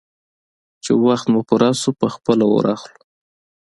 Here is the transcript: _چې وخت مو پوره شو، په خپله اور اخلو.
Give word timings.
_چې 0.83 0.91
وخت 1.05 1.25
مو 1.31 1.39
پوره 1.47 1.69
شو، 1.81 1.91
په 1.99 2.07
خپله 2.15 2.45
اور 2.51 2.65
اخلو. 2.75 2.99